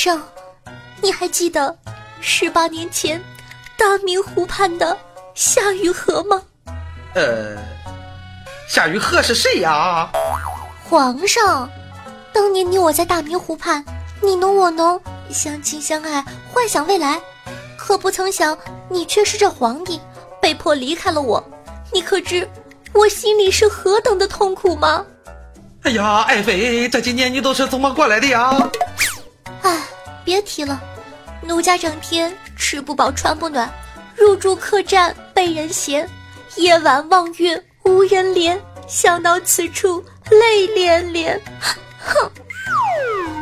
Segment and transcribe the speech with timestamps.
[0.00, 0.18] 上，
[1.02, 1.76] 你还记得
[2.22, 3.22] 十八年前
[3.76, 4.96] 大明湖畔的
[5.34, 6.40] 夏雨荷吗？
[7.12, 7.54] 呃，
[8.66, 10.10] 夏雨荷是谁呀？
[10.88, 11.68] 皇上，
[12.32, 13.84] 当年你我在大明湖畔，
[14.22, 14.98] 你侬我侬，
[15.30, 17.20] 相亲相爱，幻想未来，
[17.76, 18.56] 可不曾想
[18.88, 20.00] 你却是这皇帝，
[20.40, 21.44] 被迫离开了我，
[21.92, 22.48] 你可知
[22.94, 25.04] 我心里是何等的痛苦吗？
[25.82, 28.56] 哎呀，爱妃，这几年你都是怎么过来的呀？
[29.62, 29.78] 唉，
[30.30, 30.80] 别提了，
[31.42, 33.68] 奴家整天吃不饱穿不暖，
[34.14, 36.08] 入住客栈被人嫌，
[36.54, 41.40] 夜晚望月无人怜，想到此处泪连连。
[41.98, 42.30] 哼！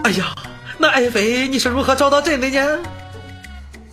[0.05, 0.35] 哎呀，
[0.79, 2.79] 那爱妃你是如何找到朕的呢？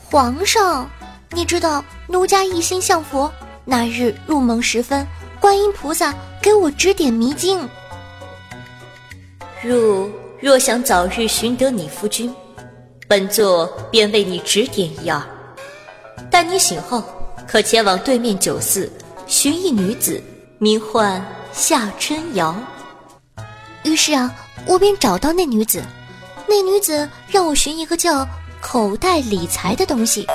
[0.10, 0.90] 皇上，
[1.32, 3.30] 你知道奴家一心向佛，
[3.66, 5.06] 那日入梦时分，
[5.42, 7.60] 观音菩萨给我指点迷津。
[9.62, 12.34] 汝若想早日寻得你夫君，
[13.08, 15.22] 本座便为你指点一二。
[16.32, 17.04] 待你醒后，
[17.48, 18.92] 可前往对面酒肆
[19.28, 20.22] 寻一女子，
[20.58, 22.56] 名唤夏春瑶。
[23.84, 24.34] 于是啊，
[24.66, 25.84] 我便找到那女子。
[26.48, 28.28] 那女子让我寻一个叫
[28.62, 30.28] 口袋理财的东西，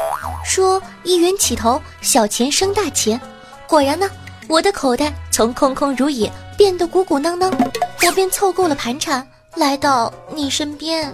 [0.44, 3.20] 说一元起头，小钱生大钱。
[3.66, 4.08] 果然呢，
[4.48, 7.52] 我的口袋从空空如也变得鼓鼓囊囊，
[8.06, 11.12] 我便凑够了盘缠，来到你身边。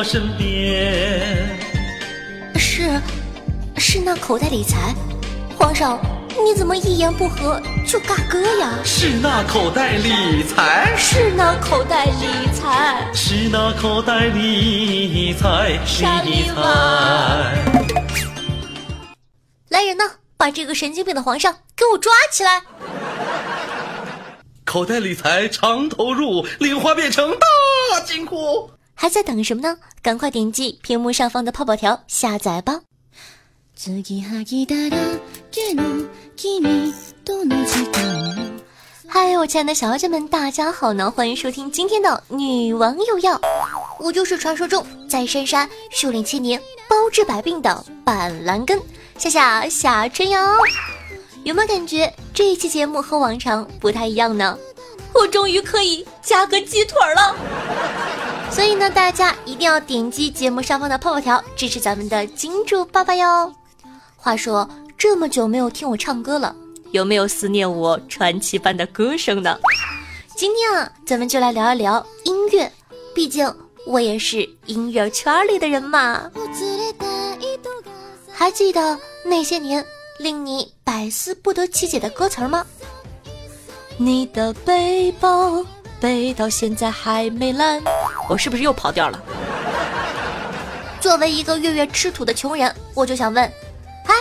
[0.00, 1.60] 我身边？
[2.58, 2.98] 是，
[3.76, 4.94] 是那口袋理财。
[5.58, 6.00] 皇上，
[6.42, 8.78] 你怎么一言不合就尬歌呀？
[8.82, 10.96] 是那口袋理财？
[10.96, 13.10] 是那口袋理财。
[13.12, 16.54] 是那口袋理财沙理财。
[19.68, 22.62] 来人呐，把这个神经病的皇上给我抓起来！
[24.64, 28.70] 口袋理财常投入，零花变成大金库。
[29.02, 29.78] 还在等什么呢？
[30.02, 32.82] 赶快点击屏幕上方的泡泡条下载吧。
[39.08, 41.10] 嗨，我亲爱的小妖精们，大家好呢！
[41.10, 43.40] 欢迎收听今天的女王有药，
[43.98, 48.78] 我就是传说中在深山修炼千年、包治百病的板蓝根，
[49.16, 50.38] 夏夏夏春瑶。
[51.44, 54.58] 有没有感觉这一期节目和往常不太一样呢？
[55.14, 57.34] 我终于可以加个鸡腿了。
[58.50, 63.52] 所以呢，大家一定要点击节目上方的泡泡条，支持咱们的金主爸爸哟。
[64.16, 64.68] 话说
[64.98, 66.54] 这么久没有听我唱歌了，
[66.90, 69.58] 有没有思念我传奇般的歌声呢？
[70.36, 72.70] 今天啊，咱们就来聊一聊音乐，
[73.14, 73.50] 毕竟
[73.86, 76.30] 我也是音乐圈里的人嘛。
[78.32, 79.84] 还记得那些年
[80.18, 82.66] 令你百思不得其解的歌词吗？
[83.96, 85.64] 你的背包
[86.00, 87.82] 背到现在还没烂，
[88.30, 89.20] 我是不是又跑调了？
[91.00, 93.44] 作为一个月月吃土的穷人，我就想问，
[94.04, 94.14] 哎，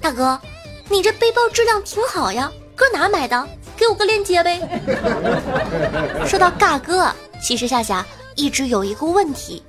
[0.00, 0.40] 大哥，
[0.88, 3.46] 你这背包质量挺好呀，搁哪买的？
[3.76, 4.58] 给我个链接呗。
[6.26, 7.12] 说到尬歌，
[7.42, 8.02] 其实夏夏
[8.34, 9.62] 一直有一个问题，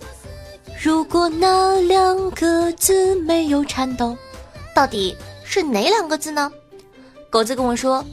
[0.82, 4.16] 如果那两个字没有颤抖，
[4.74, 6.50] 到底是哪两个字呢？
[7.30, 8.06] 狗子跟我说，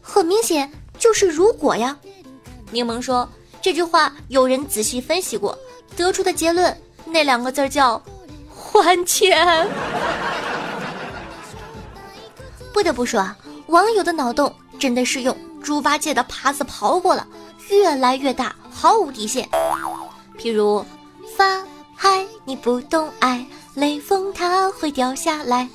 [0.00, 1.98] 很明显就是如果呀。
[2.70, 3.28] 柠檬说
[3.64, 5.58] 这句话有人仔细分析过，
[5.96, 7.98] 得出的结论那两个字叫
[8.50, 9.66] 还钱。
[12.74, 13.34] 不得不说啊，
[13.68, 17.26] 网友的脑洞真的是用猪八戒的耙子刨过了，
[17.70, 19.48] 越来越大，毫无底线。
[20.38, 20.84] 譬如
[21.34, 21.64] 发
[21.96, 25.66] 嗨，你不懂爱，雷锋它会掉下来。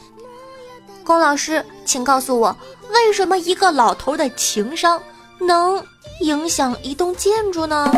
[1.04, 2.56] 龚老师，请告诉我，
[2.94, 5.02] 为什么一个老头的情商
[5.40, 5.84] 能
[6.22, 7.92] 影响一栋建筑呢？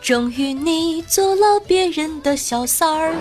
[0.00, 3.14] 终于你做了别人的小三儿。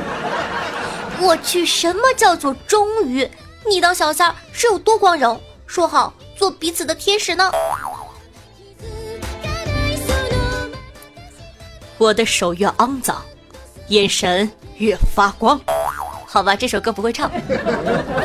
[1.20, 3.30] 我去，什么叫做终于？
[3.68, 5.40] 你当小三儿是有多光荣？
[5.68, 7.52] 说好做彼此的天使呢？
[12.00, 13.22] 我的手越肮脏，
[13.90, 15.62] 眼神越发光。
[16.26, 17.32] 好吧，这首歌不会唱，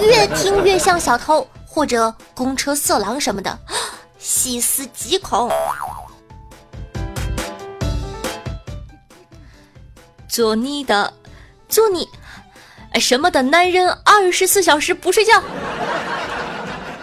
[0.01, 1.47] 越听越像小偷
[1.77, 3.59] 或者公车色狼什么的。
[4.17, 5.51] 细思极恐。
[10.27, 11.13] 做你的
[11.69, 12.09] 做你
[12.99, 15.43] 什么的男人二十四小时不睡觉？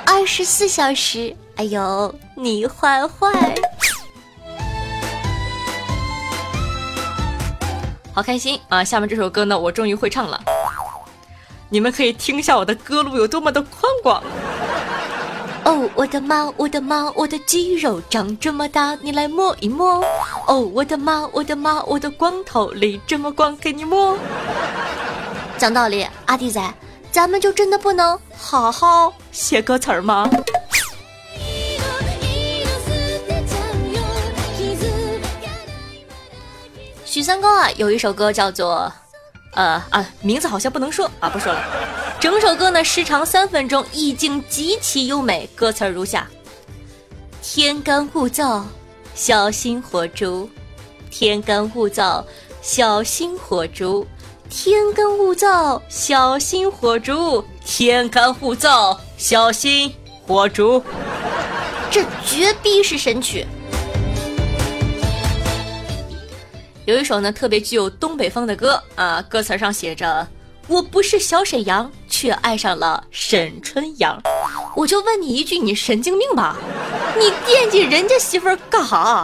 [0.07, 3.53] 二十四小时哎呦你坏坏。
[8.11, 8.59] 好开心。
[8.69, 10.43] 啊下面这首歌呢我终于会唱了。
[11.69, 14.23] 你们可以听一下我的歌路有多么的宽广。
[15.65, 20.03] 哦，我的猫，我的猫，我的肌肉长这么大，你来摸一摸。
[20.45, 24.17] 哦，我的猫，我的猫，我的光头理这么光，给你摸。
[25.57, 26.61] 讲道理，阿弟仔，
[27.11, 30.29] 咱们就真的不能好好写歌词吗？
[37.05, 38.91] 许三高啊，有一首歌叫做。
[39.53, 41.63] 呃啊，名字好像不能说啊，不说了。
[42.19, 45.49] 整首歌呢时长三分钟，意境极其优美。
[45.55, 46.27] 歌词如下：
[47.41, 48.63] 天干物燥，
[49.13, 50.47] 小心火烛；
[51.11, 52.23] 天干物燥，
[52.61, 54.05] 小心火烛；
[54.49, 59.93] 天干物燥，小心火烛；天干物燥，小心
[60.25, 60.81] 火烛。
[61.91, 63.45] 这绝逼是神曲。
[66.85, 70.27] 有一首呢特别具有东北风的歌啊，歌词上写着
[70.67, 74.21] ：“我不是小沈阳，却爱上了沈春阳。”
[74.75, 76.57] 我就问你一句，你神经病吧？
[77.17, 79.23] 你惦记人家媳妇儿干哈？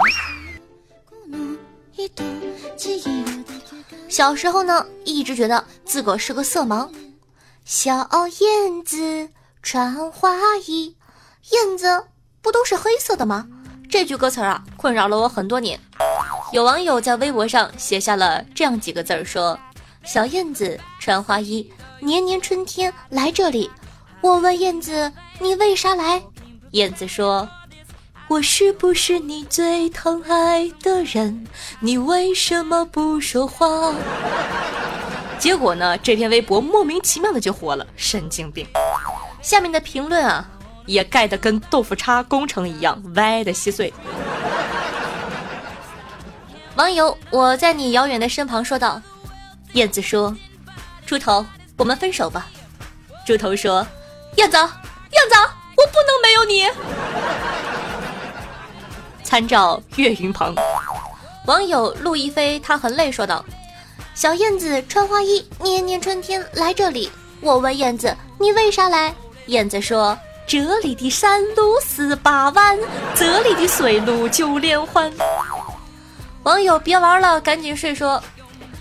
[4.07, 6.89] 小时候呢，一直觉得自个儿是个色盲。
[7.65, 8.07] 小
[8.39, 9.29] 燕子
[9.61, 10.31] 穿花
[10.65, 10.95] 衣，
[11.51, 12.05] 燕子
[12.41, 13.47] 不都是黑色的吗？
[13.89, 15.77] 这句歌词啊，困扰了我很多年。
[16.51, 19.59] 有网友在微博上写下了这样几个字儿，说
[20.03, 23.69] ：“小燕子穿花衣，年年春天来这里。
[24.21, 26.21] 我问燕子，你为啥来？
[26.71, 27.47] 燕子说：
[28.27, 31.45] 我是不是你最疼爱的人？
[31.79, 33.93] 你为什么不说话？
[35.37, 38.67] 结果呢，这篇微博莫名其妙的就火了，神经病。
[39.41, 40.49] 下面的评论啊，
[40.85, 43.93] 也盖得跟豆腐渣工程一样，歪的稀碎。”
[46.79, 49.01] 网友，我在你遥远的身旁说道。
[49.73, 50.33] 燕子说
[51.05, 51.45] ：“猪头，
[51.75, 52.47] 我们分手吧。”
[53.27, 53.85] 猪头说
[54.37, 55.35] ：“燕子，燕子，
[55.75, 56.69] 我不能没有你。”
[59.23, 60.55] 参照岳云鹏。
[61.47, 63.43] 网友陆亦飞，他很累，说道
[64.15, 67.11] ：“小燕子穿花衣，年年春天来这里。
[67.41, 69.13] 我问燕子，你为啥来？
[69.47, 70.17] 燕子说：
[70.47, 72.79] 这里的山路十八弯，
[73.15, 75.11] 这里的水路九连环。”
[76.43, 77.93] 网友别玩了，赶紧睡。
[77.93, 78.21] 说，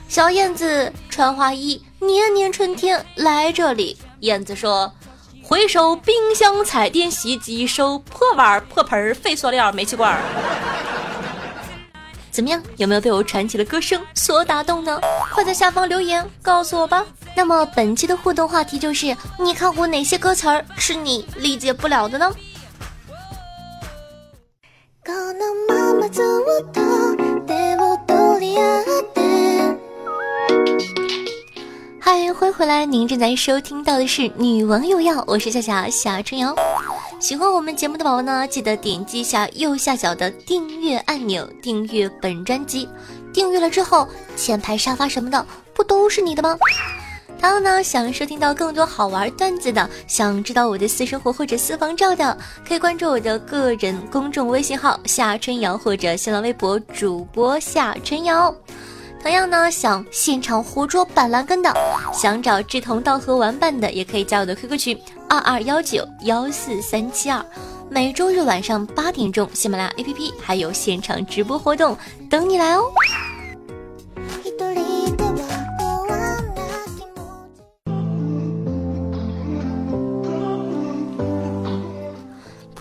[0.08, 3.98] 小燕子穿花衣，年年春天来这里。
[4.20, 4.92] 燕子说，
[5.42, 10.18] 回收冰箱、彩电、洗衣机，收破碗、破盆、废塑料、煤气罐。
[12.30, 12.62] 怎么样？
[12.76, 15.00] 有没有被我传奇的歌声所打动呢？
[15.34, 17.04] 快在下方留言告诉我吧。
[17.34, 22.32] 那么本期的互动话题就是：你看过哪些歌词儿是你理解不了的呢？
[25.02, 26.62] 可能妈妈怎么
[31.98, 36.54] 嗨欢迎回来，您正在收听到的是《女王又要》，我是夏夏夏春瑶。
[37.18, 42.88] 喜欢我们节目的宝宝呢，记得点击一下右下角的订阅按钮，订阅本专辑。
[43.32, 46.56] 订阅了之后，前排沙发什么的不都是你的吗？
[47.40, 58.54] 还有呢，想收听到更多好玩段子的，想知道我的私生活或者私房照的，可以关注我的个人公众微信号夏春瑶或者新浪微博主播夏春瑶。
[59.22, 61.72] 同样呢，想现场活捉板蓝根的，
[62.12, 67.44] 想找志同道合玩伴的，也可以加我的 QQ 群二二幺九幺四三七二。
[67.88, 71.96] 每周日晚上八点钟，喜马拉雅 APP 还有现场直播活动
[72.28, 72.82] 等你来哦。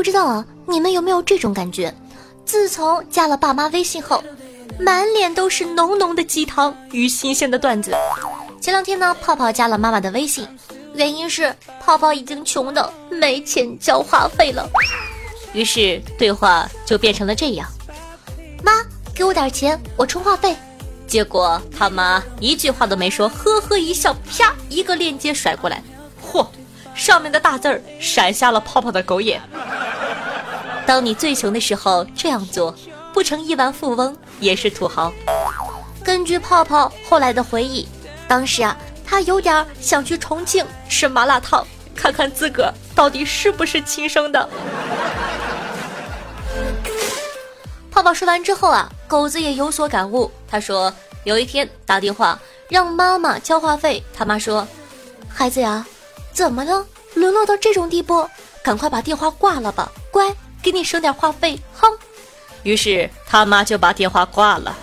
[0.07, 1.93] 知道啊，你们有没有这种感觉？
[2.45, 4.23] 自从加了爸妈微信后，
[4.79, 7.93] 满脸都是浓浓的鸡汤与新鲜的段子。
[8.61, 10.47] 前两天呢，泡泡加了妈妈的微信，
[10.93, 14.65] 原因是泡泡已经穷的没钱交话费了。
[15.51, 17.67] 于是对话就变成了这样：
[18.63, 18.71] 妈，
[19.13, 20.55] 给我点钱，我充话费。
[21.05, 25.96] 结果他妈一句话都没说，呵呵一笑，啪，一个链接甩过来，嚯，
[26.97, 29.39] 上面的大字儿闪瞎了泡泡的狗眼。
[30.85, 32.75] 当你最穷的时候这样做，
[33.13, 35.13] 不成亿万富翁也是土豪。
[36.03, 37.87] 根据泡泡后来的回忆，
[38.27, 38.75] 当时啊，
[39.05, 44.49] 他有点想去重庆吃麻辣烫，看看自个儿到底是不是亲生的。
[47.91, 50.93] 泡泡说完之后啊，狗子也有所感悟，他说
[51.25, 52.39] ：“有一天打电话
[52.69, 54.65] 让妈妈交话费，他妈说
[55.27, 55.85] ：“孩子呀，
[56.37, 56.85] 怎么了？
[57.15, 58.29] 沦落到这种地步，
[58.61, 61.91] 赶快把电话挂了吧，乖，给你省点话费。”哼。
[62.61, 64.75] 于是他妈就把电话挂了。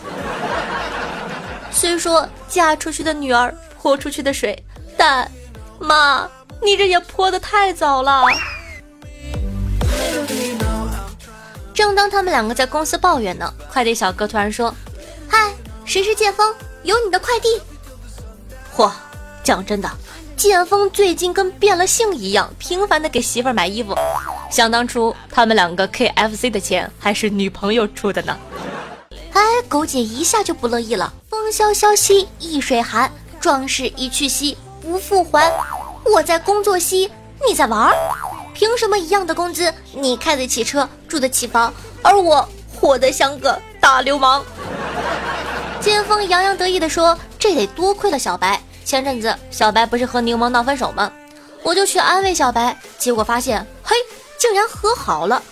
[1.70, 4.60] 虽说嫁出去的女儿泼出去的水，
[4.96, 5.30] 但
[5.78, 6.28] 妈，
[6.60, 8.24] 你这也泼的太早了。
[11.72, 14.74] 正当他们两个在公司抱怨呢，快递小哥突然说
[15.30, 16.52] ：“嗨，谁是剑锋？
[16.82, 17.62] 有你的快递。”
[18.76, 18.90] 嚯，
[19.44, 19.88] 讲真的，
[20.36, 23.94] 剑锋最近跟变了性一样，频繁的给媳妇儿买衣服。
[24.50, 28.36] 想当初他们两个 KFC 的钱还是女朋友出的呢。
[29.32, 31.12] 哎，狗姐一下就不乐意了。
[31.30, 33.10] 风萧萧兮易水寒，
[33.40, 35.52] 壮士一去兮不复还。
[36.04, 37.10] 我在工作兮，
[37.46, 37.94] 你在玩儿。
[38.52, 41.72] 凭什么一样的工资，你开得起车，住得起房，
[42.02, 44.42] 而我活得像个大流氓？
[45.80, 48.60] 剑锋洋洋得意地说：“这得多亏了小白。
[48.84, 51.10] 前阵子小白不是和柠檬闹分手吗？
[51.62, 53.96] 我就去安慰小白，结果发现，嘿，
[54.38, 55.42] 竟然和好了。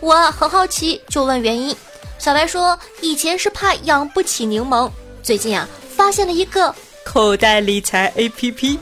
[0.00, 1.74] 我很好奇，就问原因。
[2.18, 4.90] 小白说，以前是怕养不起柠檬，
[5.22, 8.78] 最近啊，发现了一个口袋理财 APP。”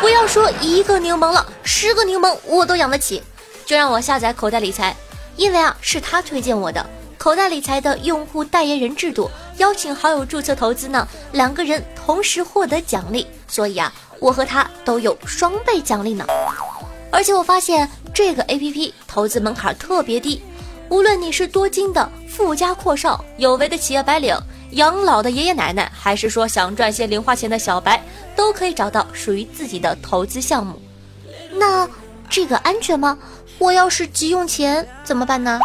[0.00, 3.22] 不要说一个柠檬了，十个柠檬我都养得起，
[3.66, 4.96] 就让我下载口袋理财，
[5.36, 6.84] 因为啊是他推荐我的。
[7.18, 16.26] 口袋理财的用户代言人制度，邀请好友注册投资呢，两个人同时获得奖励，所以啊我和他都有双倍奖励呢。
[17.10, 20.42] 而且我发现这个 APP 投资门槛特别低，
[20.88, 24.36] 无论你是多金的富家阔少、有为的企业白领。
[24.72, 28.02] 养老的爷爷奶奶，还是说想赚些零花钱的小白，
[28.34, 30.80] 都可以找到属于自己的投资项目。
[31.52, 31.86] 那
[32.30, 33.18] 这个安全吗？
[33.58, 35.60] 我要是急用钱怎么办呢？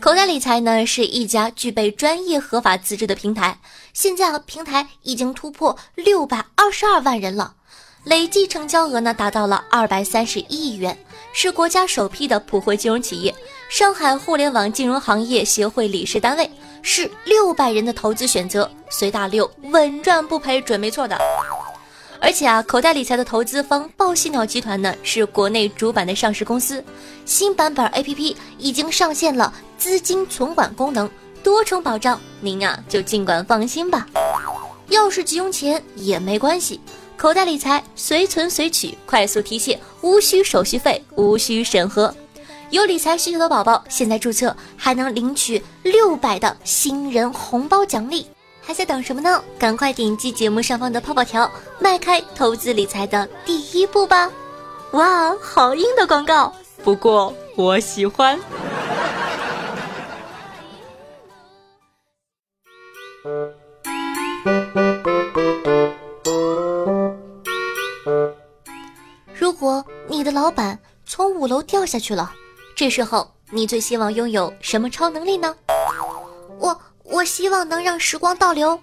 [0.00, 3.58] 口袋理财呢是一家具备专业合法资质的平台，
[3.92, 7.54] 现在平台已经突破六百二十二万人了，
[8.04, 10.96] 累计成交额呢达到了二百三十亿元，
[11.32, 13.34] 是国家首批的普惠金融企业，
[13.68, 16.48] 上海互联网金融行业协会理事单位。
[16.80, 21.18] 是六百人的投资选择，随大流，稳赚不赔，准没错的。
[22.20, 26.82] 而且啊，口袋理财的投资方报喜鸟集团呢，是国内主板的上市公司。
[27.24, 31.08] 新版本 APP 已经上线了资金存管功能，
[31.42, 34.06] 多重保障，您啊就尽管放心吧。
[34.88, 36.80] 要是急用钱也没关系，
[37.16, 42.14] 口袋理财随存随取，快速提现，无需手续费，无需审核。
[42.70, 48.26] 有理财需求的宝宝，现在注册还能领取六百的新人红包奖励，
[48.68, 49.42] 还在等什么呢？
[49.58, 54.30] 赶快点击节目上方的泡泡条，迈开投资理财的第一步吧！
[54.90, 58.38] 哇，好硬的广告，不过我喜欢。
[69.32, 72.30] 如果你的老板从五楼掉下去了。
[72.76, 75.56] 这时候，你最希望拥有什么超能力呢？
[76.58, 76.78] 我
[77.10, 78.80] 我希望能让时光倒流。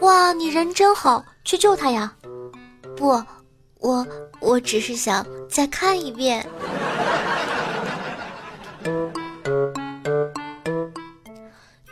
[0.00, 2.14] 哇，你人真好，去救他呀！
[2.96, 3.22] 不，
[3.78, 4.06] 我
[4.40, 6.48] 我只是想再看一遍。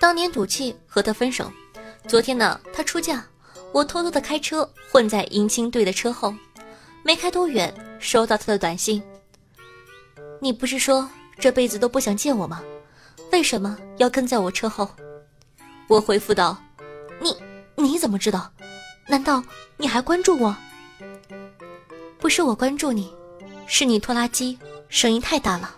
[0.00, 1.50] 当年赌气和他分手，
[2.08, 3.22] 昨天呢他出嫁，
[3.72, 6.34] 我偷偷的开车混在迎亲队的车后，
[7.04, 9.02] 没开多远，收到他的短信。
[10.40, 12.62] 你不是说这辈子都不想见我吗？
[13.30, 14.88] 为什么要跟在我车后？
[15.90, 16.56] 我回复道
[17.18, 17.36] ：“你
[17.74, 18.48] 你怎么知道？
[19.08, 19.42] 难道
[19.76, 20.56] 你还关注我？
[22.20, 23.12] 不是我关注你，
[23.66, 24.56] 是你拖拉机
[24.88, 25.74] 声音太大了。”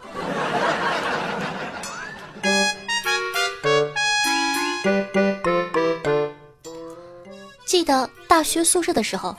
[7.65, 9.35] 记得大学宿舍的时候，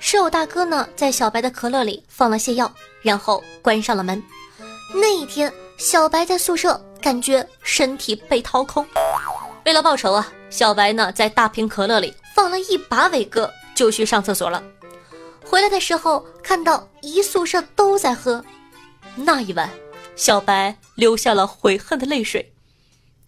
[0.00, 4.22] 室友大哥呢在小白的可乐里放了泻药，然后关上了门。
[4.94, 8.86] 那一天，小白在宿舍感觉身体被掏空。
[9.64, 14.62] 为了报仇啊，小白呢在大瓶可乐里放了一把伟哥，就去上厕所了。
[15.44, 18.44] 回来的时候看到一宿舍都在喝，
[19.16, 19.70] 那一晚，
[20.16, 22.52] 小白流下了悔恨的泪水。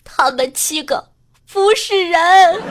[0.05, 1.13] 他们七个
[1.51, 2.63] 不是人。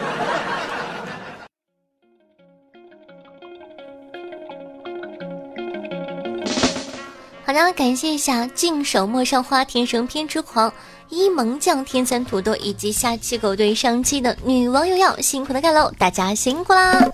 [7.45, 10.71] 好的，感谢一下净手陌上花、天生偏执狂、
[11.15, 17.09] 一萌将、天蚕土豆以及下期狗对上期的女网友要辛苦的盖楼，大家辛苦啦！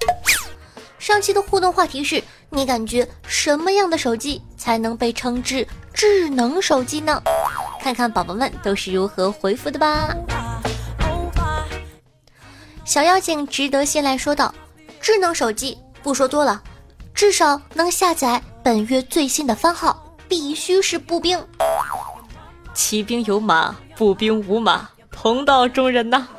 [0.97, 7.21] 上期的互动话题是你感觉什么样的手机才能被称之智能手机呢？
[7.79, 10.15] 看看宝宝们都是如何回复的吧。
[12.83, 14.51] 小妖精值得信赖说道
[14.99, 16.59] ：“智能手机不说多了，
[17.13, 21.39] 至少能下载本月最新的番号，必须是步兵。
[22.73, 26.27] 骑兵有马，步兵无马，同道中人呐。”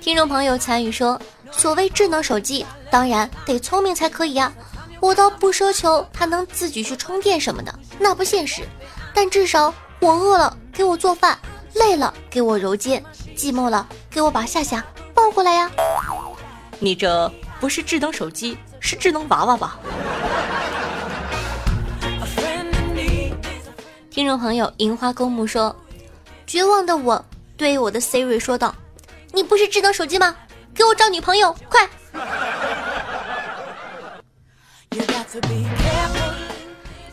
[0.00, 1.20] 听众朋友参与说
[1.52, 4.52] ：“所谓智能手机，当然得聪明才可以呀。
[5.00, 8.62] 我倒不奢求它能自己去充电什么的，那不现实。
[9.14, 11.38] 但至少我饿了给我做饭，
[11.74, 13.04] 累了给我揉肩，
[13.36, 14.84] 寂寞了给我把夏夏
[15.14, 15.70] 抱过来呀。
[16.80, 19.78] 你这不是智能手机，是智能娃娃吧？”
[24.18, 25.76] 听众朋友樱花公墓说
[26.44, 27.24] ：“绝望的我
[27.56, 28.74] 对我的 Siri 说道。”
[29.32, 30.34] 你不是智能手机吗？
[30.74, 31.88] 给我找女朋友，快！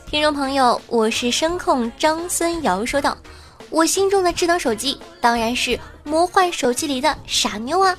[0.07, 3.15] 听众朋友，我是声控张森瑶，说道
[3.69, 7.95] ：“我心中的智能手机当然是魔幻手机里的傻妞啊！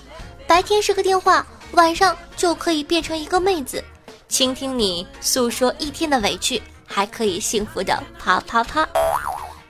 [0.48, 3.84] 白天是个电话，晚上就可以变成一个妹子，
[4.28, 8.88] 倾听你诉说一天的委屈，还可以幸福的啪啪啪。”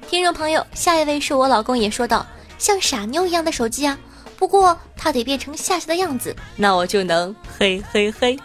[0.08, 2.24] 听众朋友，下一位是我老公也说道
[2.58, 3.98] ：“像傻妞一样的手机啊！”
[4.38, 8.38] 不过他得变成夏夏的样子，那我就能嘿嘿嘿。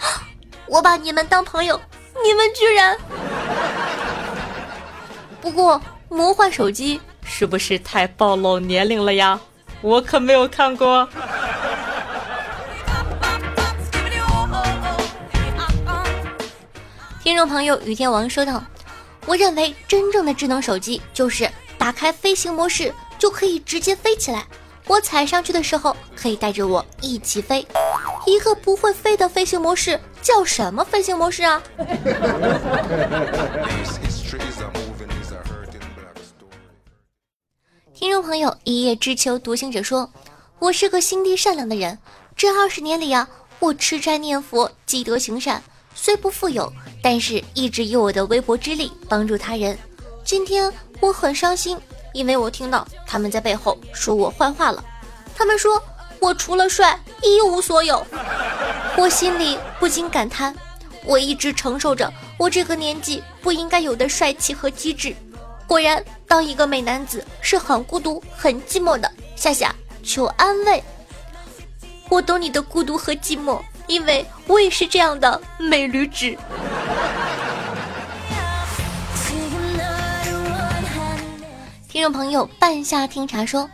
[0.68, 1.80] 我把你们当朋友，
[2.22, 2.96] 你们居然……
[5.40, 9.40] 不过魔幻手机是不是太暴露年龄了呀？
[9.80, 11.08] 我可没有看过。
[17.22, 18.60] 听众朋友雨天王说道
[19.26, 21.48] ：“我认为真正的智能手机就是
[21.78, 24.44] 打开飞行模式就可以直接飞起来。”
[24.88, 27.64] 我踩上去的时候，可以带着我一起飞。
[28.26, 31.62] 一个不会飞的飞行模式叫什么飞行模式啊？
[37.94, 40.10] 听众朋友，一叶知秋独行者说
[40.58, 41.96] ：“我是个心地善良的人，
[42.34, 43.28] 这二十年里啊，
[43.60, 45.62] 我吃斋念佛，积德行善，
[45.94, 49.76] 虽不富有，但是一直以我的微薄之力帮助他人。
[50.24, 51.78] 今天我很伤心。”
[52.14, 54.84] 因为我听到他们在背后说我坏话了，
[55.34, 55.82] 他们说
[56.18, 58.06] 我除了帅一无所有，
[58.98, 60.54] 我心里不禁感叹，
[61.06, 65.16] 我一直承受着我这个年纪不应该有的帅气和机智。
[65.66, 69.10] 果然，当一个美男子是很孤独、很寂寞的。
[69.34, 70.84] 夏夏，求安慰，
[72.10, 73.58] 我懂你的孤独和寂寞，
[73.92, 76.34] 因为我也是这样的美驴纸。
[81.90, 83.68] 听众朋友，半夏听茶说：“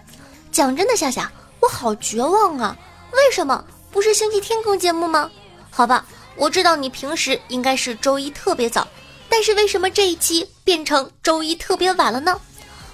[0.51, 2.77] 讲真的，夏夏，我好绝望啊！
[3.13, 5.31] 为什么不是星期天更节目吗？
[5.71, 6.05] 好吧，
[6.35, 8.89] 我知道你平时应该是周一特别早，
[9.29, 12.41] 但是为什么这一期变成周一特别晚了呢？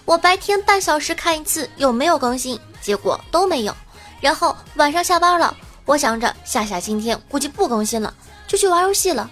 [0.05, 3.75] 我白天半小时看一次有没有更新，结果都没有。
[4.21, 8.13] 然后晚上下班了，我想着夏夏今天估计不更新了，
[8.47, 9.31] 就去玩游戏了，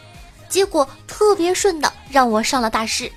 [0.48, 3.10] 结果特别顺的让我上了大师。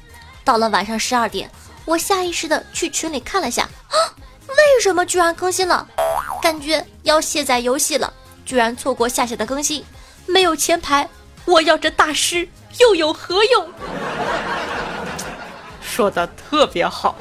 [0.43, 1.49] 到了晚上十二点。”
[1.85, 3.95] 我下意识的去群里看了下，啊，
[4.47, 5.87] 为什么居然更新了？
[6.41, 8.11] 感觉要卸载游戏了，
[8.43, 9.85] 居然错过夏夏的更新，
[10.25, 11.07] 没有前排，
[11.45, 13.69] 我要这大师又有何用？
[15.79, 17.15] 说的特别好。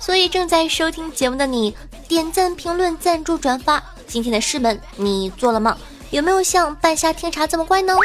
[0.00, 1.76] 所以正在收听节目的你，
[2.12, 5.78] 点赞、评论、赞助、转发，今天的事们你做了吗？
[6.10, 7.96] 有没有像半夏听茶这么乖呢？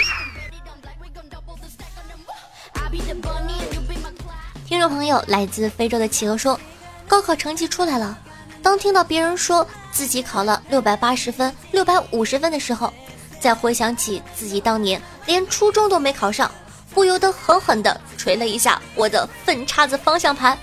[4.66, 6.58] 听众朋友，来自非洲的企鹅说
[7.06, 8.18] ：“高考成绩出来了，
[8.64, 12.94] 当听到别人说自己考了六百八十分、六百五十分的时候，
[13.42, 16.50] 再回想起自己当年连初中都没考上，
[16.94, 20.58] 不由得狠狠地捶了一下我的粪叉子方向盘。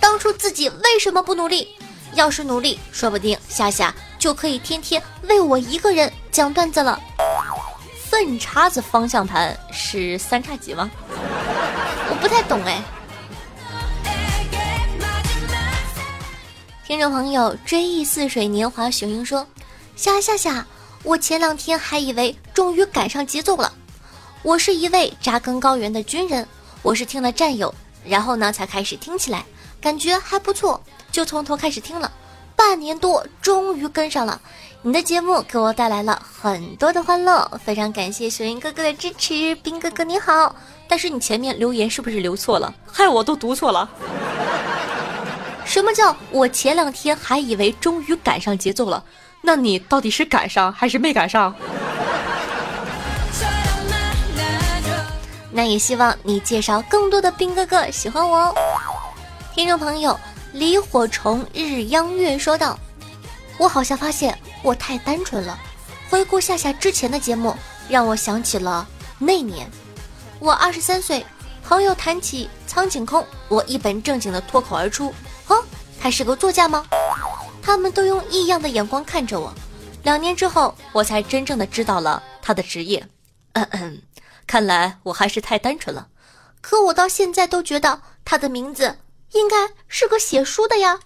[0.00, 1.68] 当初自己为什么不努力？
[2.16, 6.98] 要是努力，说不定夏夏就可以天天为我一个人讲段子了。
[8.10, 10.90] 粪叉子方向盘是三叉戟吗？
[12.08, 12.82] 我不太懂哎。”
[16.86, 19.46] 听众朋友追忆似水年华，雄鹰说
[19.96, 20.64] ：“夏夏夏，
[21.02, 23.70] 我前两天还以为终于赶上节奏了。
[24.42, 26.46] 我是一位扎根高原的军人，
[26.82, 27.74] 我是听了战友，
[28.04, 29.44] 然后呢才开始听起来，
[29.80, 30.80] 感觉还不错，
[31.16, 32.12] 就从头开始听了。
[32.54, 34.38] 半年多，终于跟上了。
[34.82, 39.54] 你的节目给我带来了很多的欢乐，非常感谢雄鹰哥哥的支持。
[39.54, 40.54] 兵哥哥你好，
[40.86, 42.74] 但是你前面留言是不是留错了？
[42.92, 43.88] 害我都读错了。”
[45.64, 49.02] 什么叫我前两天还以为终于赶上节奏了？
[49.40, 51.54] 那你到底是赶上还是没赶上？
[55.50, 58.54] 那也希望你介绍更多的兵哥哥喜欢我哦。
[59.54, 60.20] 听众朋友，
[60.56, 62.78] 离火虫日央月说道
[63.60, 65.58] ：“我好像发现我太单纯了。
[66.08, 67.54] 回顾夏夏之前的节目，
[67.90, 68.88] 让我想起了
[69.18, 69.70] 那年，
[70.38, 71.24] 我二十三岁，
[71.62, 75.12] 朋友谈起苍井空，我一本正经的脱口而出
[75.48, 75.62] ：‘哦，
[76.00, 76.86] 他是个作家吗？’
[77.60, 79.52] 他们都用异样的眼光看着我。
[80.04, 83.06] 两年之后，我才真正的知道了他的职业。
[83.52, 84.00] 嗯嗯，
[84.46, 86.08] 看来我还是太单纯了。
[86.62, 88.96] 可我到现在都觉得他的名字。”
[89.36, 90.98] 应该是个写书的呀，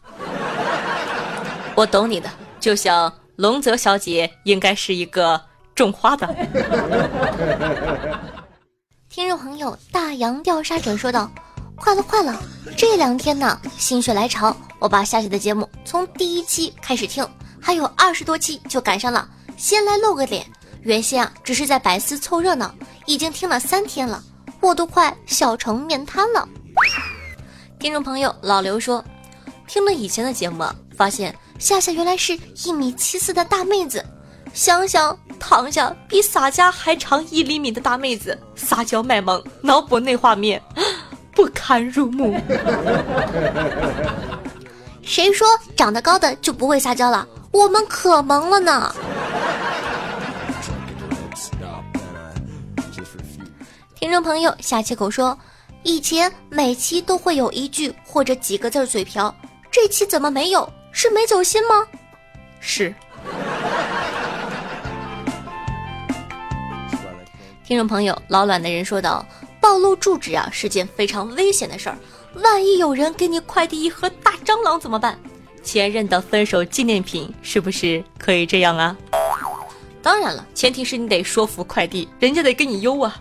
[1.75, 5.41] 我懂你的，就像龙泽小姐应该是一个
[5.75, 6.29] 种花的。
[9.09, 11.29] 听众朋友大洋调沙者说道
[11.75, 12.41] ：“快了快了，
[12.77, 17.29] 这两天呢心血来潮，我把夏夏的节目从第一期开始听，
[17.61, 20.47] 还有二十多期就赶上了，先来露个脸。
[20.83, 22.73] 原先啊只是在百思凑热闹，
[23.07, 24.23] 已经听了三天了，
[24.61, 26.49] 我都快笑成面瘫了。”
[27.81, 29.03] 听众朋友老刘说，
[29.67, 30.63] 听了以前的节目，
[30.95, 34.05] 发现夏夏原来是一米七四的大妹子。
[34.53, 40.61] 想想躺下比洒家还长一厘米的大妹子撒娇卖萌，脑补那画面，
[41.35, 42.39] 不堪入目。
[45.01, 47.27] 谁说长得高的就不会撒娇了？
[47.51, 48.95] 我们可萌了呢。
[53.95, 55.39] 听众朋友夏切口说。
[55.83, 59.35] 以前每期都会有一句或者几个字嘴瓢，
[59.71, 60.71] 这期怎么没有？
[60.93, 61.87] 是没走心吗？
[62.61, 62.95] 是。
[67.65, 69.25] 听众朋友老卵的人说道
[69.61, 71.97] ：“暴露住址啊是件非常危险的事儿，
[72.35, 75.19] 万一有人给你快递一盒大蟑螂怎么办？
[75.63, 78.97] 前任的分手纪念品是不是可以这样啊？
[80.03, 83.17] 当然了，前提是你得说服快递，人家得给你邮啊。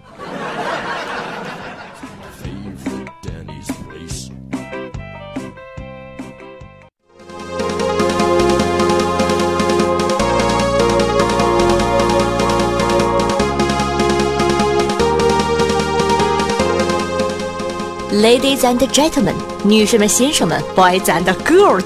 [18.20, 21.86] ”Ladies and gentlemen，女士们、先生们，boys and girls，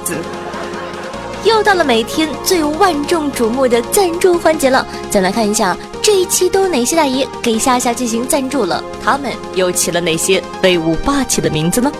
[1.43, 4.83] 又到了每天最万众瞩目的赞助环节了。
[5.11, 11.91] 再来看一下这一期都有哪些大爷给夏夏进行赞助了，他们又起了哪些威武霸气的名字呢？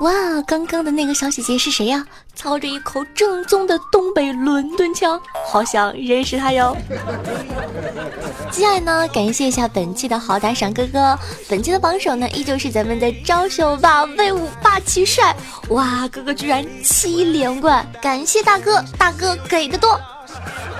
[0.00, 0.12] 哇，
[0.44, 2.04] 刚刚的那个小姐姐是谁呀？
[2.34, 6.76] 操着一口正宗的东北伦敦腔，好想认识他哟。
[8.50, 11.18] 接下来呢，感谢一下本期的好打赏哥哥，
[11.48, 15.34] 本期的榜首呢依旧是咱们的招手吧威武霸气帅，
[15.68, 19.98] 哇，哥哥居然七连冠，感谢大哥，大哥给的多。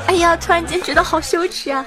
[0.06, 1.84] 哎呀，突然间觉得好羞耻啊！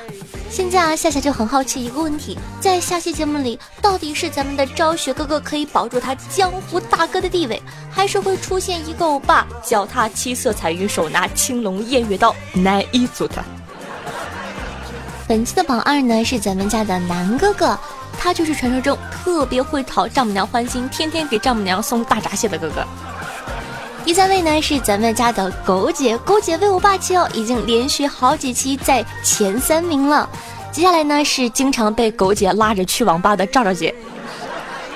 [0.50, 13.44] 现在啊，夏夏就很好奇一个问题，在下期节目里，到底是咱们的昭雪哥哥可以保住他江湖大哥的地位，还是会出现一个欧巴脚踏七色彩云，手拿青龙偃月刀，难一组他？
[15.28, 17.78] 本期的榜二呢是咱们家的南哥哥，
[18.18, 22.86] 他就是传说中特别会讨丈母娘欢心，天天给丈母娘送大闸蟹的哥哥。
[24.06, 30.30] 第三位呢是咱们家的狗姐，狗姐威武霸气哦，已经连续好几期在前三名了。
[30.72, 33.94] 接下来呢是经常被狗姐拉着去网吧的赵赵姐。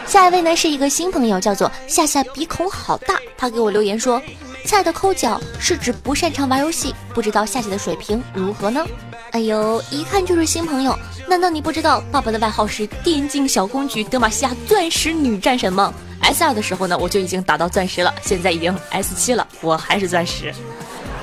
[0.06, 4.22] 下一位呢是一个新朋友，叫做夏夏鼻孔好大，他给我留言说，
[4.64, 8.86] 菜的抠脚是指不擅长玩游戏，不知道夏姐的水平如何呢？
[9.32, 10.96] 哎呦，一看就是新朋友，
[11.28, 15.92] 难道你不知道爸爸的外号是电竞小公举德玛西亚钻石女战神吗
[16.22, 20.54] ？S 二的时候呢，我就已经打到钻石了，现在已经 S 七了，我还是钻石，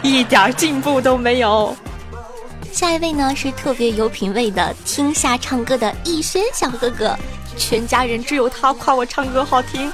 [0.03, 1.75] 一点进步都没有。
[2.73, 7.17] 下一位呢是特别有品位的听夏唱歌的逸轩小哥哥，
[7.57, 9.91] 全家人只有他夸我唱歌好听。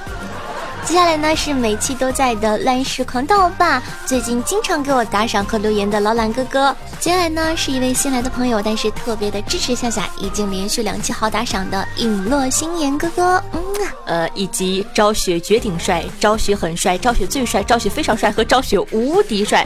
[0.85, 6.75] 接下来呢是每期都在的乱世狂盗霸，最近经常给我打赏和留言的老懒哥哥。
[6.99, 13.43] 接下来呢是一位新来的朋友，但是特别的支持夏夏，已经连续两期好打赏的陨落心言哥哥。
[13.53, 19.65] 嗯啊，呃，以及昭雪绝顶帅、昭雪很帅、昭雪最帅、昭雪非常帅和昭雪无敌帅。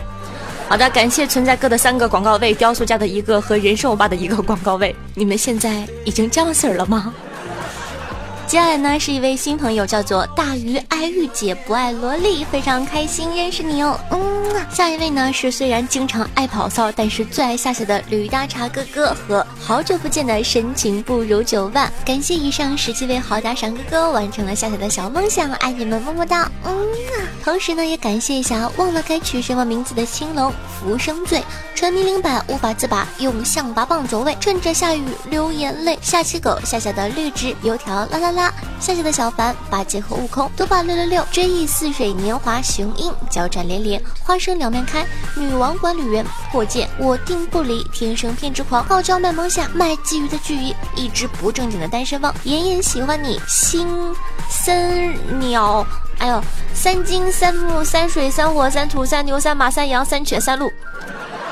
[0.70, 4.96] 好的，感谢存在哥的三个广告位，雕塑家的一个和人生欧巴的一个广告位。
[5.16, 7.14] 你们现在已经这样式儿了吗？
[8.48, 14.00] 接下来呢是一位新朋友，叫做大鱼爱玉姐不爱萝莉，非常开心认识你哦。
[14.10, 14.20] 嗯，
[14.72, 21.92] 下一位呢是虽然经常爱跑骚，但是最爱夏夏的驴大茶哥哥和好久不见的深情不如九万。
[22.06, 26.50] 感谢以上十七位好打赏哥哥完成了夏夏的小梦想，爱你们么么哒。
[26.64, 26.74] 嗯，
[27.44, 31.44] 同时呢也感谢一下忘了该取什么名字的青龙浮生醉，
[31.76, 38.37] 沉迷零百无法自拔，用象拔蚌走位，趁着下雨流眼泪，下期狗夏夏的绿植油条啦啦啦。
[38.38, 53.88] 啦，夏夏的小凡，八戒和悟空，多宝六六六，追忆似水年华，雄鹰交战连连，花生两面开，女王管理员破剑，我定不离，天生偏执狂，傲娇卖萌下，卖鲫鱼的鲫鱼，一只不正经的单身汪，妍妍喜欢你，心
[54.50, 55.86] 森鸟，
[56.20, 56.42] 哎呦，
[56.74, 60.72] 三金三木三水三火三土三牛三马三羊三犬三鹿，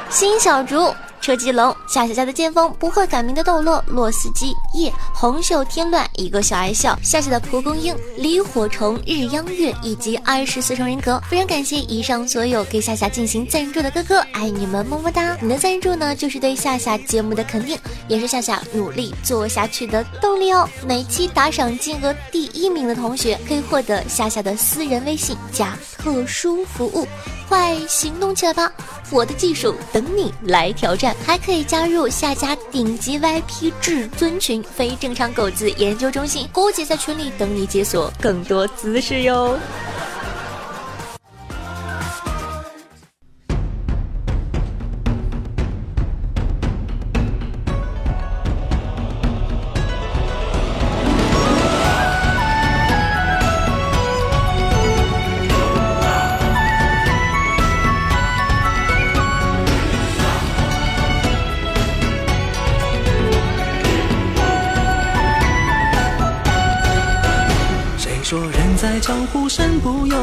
[0.09, 0.93] 新小竹。
[1.25, 11.19] 车继龙，夏夏家的剑锋，不会改名的逗乐，洛斯基，夜，红袖添乱，一个小爱笑，夏夏的蒲公英，李火虫，日央月，以及二十四重人格。
[11.27, 15.35] 非常感谢以上所有给夏夏进行赞助的哥哥，爱你们，么么哒！
[15.41, 17.75] 你的赞助呢，就是对夏夏节目的肯定，
[18.07, 20.69] 也是夏夏努力做下去的动力哦。
[20.85, 25.75] 每期打赏金额第一名的同学，可以获得夏夏的私人微信加
[26.05, 27.07] 特殊服务。
[27.49, 28.71] 快行动起来吧！
[29.11, 39.57] 我的技术等你来挑战，还可以加入下家顶级 VIP 至尊群非正常狗子研究中心，姑姐在群里等你解锁更多姿势哟。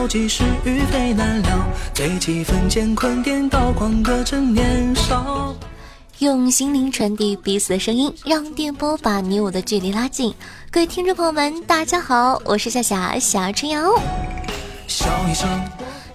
[0.03, 1.59] 身不由己，是与非难料。
[1.95, 5.55] 醉几分乾坤颠倒，狂歌趁年少。
[6.19, 10.35] 用心灵传递彼此的声音，让电波把你我的距离拉近。
[10.71, 13.93] 各位听众朋友们，大家好，我是夏夏夏春瑶。
[14.89, 15.49] 笑一声。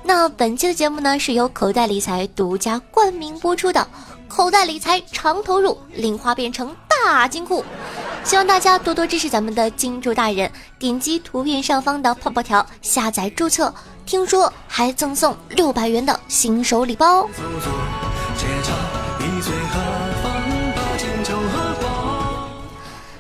[0.04, 3.86] 那本期的节目呢，是由口袋理财独家冠名播出的。
[4.28, 7.64] 口袋理财长投入，零花变成大金库。
[8.28, 13.74] 希望大家多多支持咱们的金主大人，点击图片上方的泡泡条下载注册，
[14.06, 17.26] 听说还赠送六百元的新手礼包。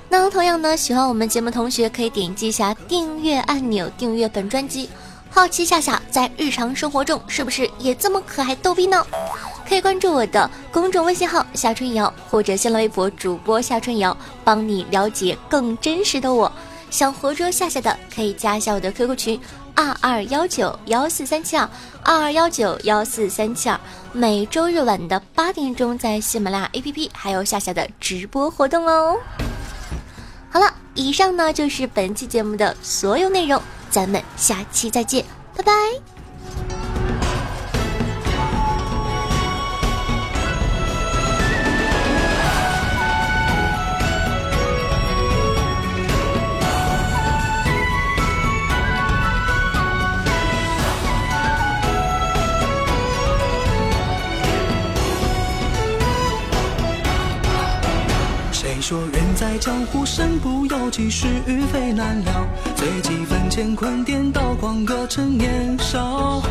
[0.09, 4.89] 那同样呢，喜欢我们节目同学可以点击一下订阅按钮，订阅本专辑。
[5.29, 9.07] 好奇夏夏在日常生活中是不是也这么可爱逗逼呢？
[9.67, 16.51] 可以关注我的公众微信号夏春瑶，或者新浪微博主播夏春瑶，帮你了解更真实的我。
[16.89, 19.41] 想活捉夏夏的，可以加一下我的 QQ 群
[19.75, 21.69] 二二幺九幺四三七二
[22.01, 23.77] 二二幺九幺四三七二。
[24.13, 29.17] 每周日晚的八点钟，在喜马拉雅 APP 还有夏夏的直播活动哦。
[30.49, 35.25] 好了，以上呢就是本期节目的所有内容，咱们下期再见，
[35.55, 36.16] 拜拜。
[62.07, 62.47] 难料。
[62.75, 66.41] 醉几分乾坤颠倒，狂歌趁年少。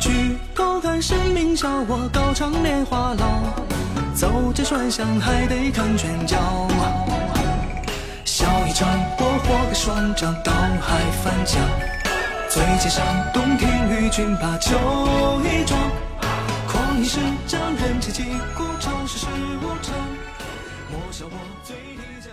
[0.00, 3.26] 举头看生命笑，我高唱年华老。
[4.14, 6.38] 走这川巷，还得看拳脚。
[8.24, 11.60] 笑一场，我活个双掌，倒海翻江。
[12.48, 14.78] 醉街上，洞庭与君把酒
[15.44, 15.78] 一壮。
[16.68, 18.22] 狂一时，将人间疾
[18.56, 19.26] 苦，长世事
[19.60, 19.94] 无常。
[20.90, 22.23] 莫笑我醉里。